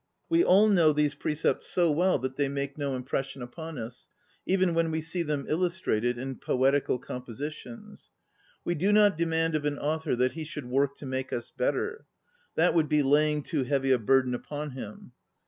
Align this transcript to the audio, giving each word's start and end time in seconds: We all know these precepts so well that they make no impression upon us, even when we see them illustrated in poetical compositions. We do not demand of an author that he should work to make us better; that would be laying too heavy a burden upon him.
We 0.29 0.43
all 0.43 0.67
know 0.67 0.93
these 0.93 1.13
precepts 1.13 1.69
so 1.69 1.91
well 1.91 2.17
that 2.17 2.35
they 2.35 2.49
make 2.49 2.75
no 2.75 2.95
impression 2.95 3.43
upon 3.43 3.77
us, 3.77 4.07
even 4.47 4.73
when 4.73 4.89
we 4.89 5.03
see 5.03 5.21
them 5.21 5.45
illustrated 5.47 6.17
in 6.17 6.37
poetical 6.39 6.97
compositions. 6.97 8.09
We 8.65 8.73
do 8.73 8.91
not 8.91 9.15
demand 9.15 9.53
of 9.53 9.63
an 9.63 9.77
author 9.77 10.15
that 10.15 10.31
he 10.31 10.43
should 10.43 10.65
work 10.65 10.95
to 10.95 11.05
make 11.05 11.31
us 11.31 11.51
better; 11.51 12.07
that 12.55 12.73
would 12.73 12.89
be 12.89 13.03
laying 13.03 13.43
too 13.43 13.63
heavy 13.63 13.91
a 13.91 13.99
burden 13.99 14.33
upon 14.33 14.71
him. 14.71 15.11